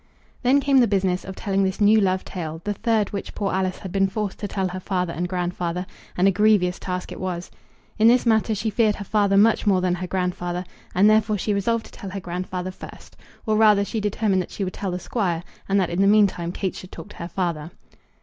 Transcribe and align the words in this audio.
Then 0.41 0.59
came 0.59 0.79
the 0.79 0.87
business 0.87 1.23
of 1.23 1.35
telling 1.35 1.61
this 1.63 1.79
new 1.79 2.01
love 2.01 2.25
tale, 2.25 2.59
the 2.63 2.73
third 2.73 3.13
which 3.13 3.35
poor 3.35 3.53
Alice 3.53 3.77
had 3.77 3.91
been 3.91 4.07
forced 4.07 4.39
to 4.39 4.47
tell 4.47 4.69
her 4.69 4.79
father 4.79 5.13
and 5.13 5.29
grandfather; 5.29 5.85
and 6.17 6.27
a 6.27 6.31
grievous 6.31 6.79
task 6.79 7.11
it 7.11 7.19
was. 7.19 7.51
In 7.99 8.07
this 8.07 8.25
matter 8.25 8.55
she 8.55 8.71
feared 8.71 8.95
her 8.95 9.05
father 9.05 9.37
much 9.37 9.67
more 9.67 9.79
than 9.79 9.93
her 9.93 10.07
grandfather, 10.07 10.63
and 10.95 11.07
therefore 11.07 11.37
she 11.37 11.53
resolved 11.53 11.85
to 11.85 11.91
tell 11.91 12.09
her 12.09 12.19
grandfather 12.19 12.71
first; 12.71 13.15
or, 13.45 13.55
rather, 13.57 13.85
she 13.85 13.99
determined 13.99 14.41
that 14.41 14.49
she 14.49 14.63
would 14.63 14.73
tell 14.73 14.89
the 14.89 14.97
Squire, 14.97 15.43
and 15.69 15.79
that 15.79 15.91
in 15.91 16.01
the 16.01 16.07
mean 16.07 16.25
time 16.25 16.51
Kate 16.51 16.73
should 16.75 16.91
talk 16.91 17.09
to 17.09 17.17
her 17.17 17.27
father. 17.27 17.69